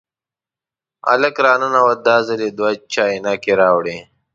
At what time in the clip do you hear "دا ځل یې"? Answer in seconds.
2.07-2.51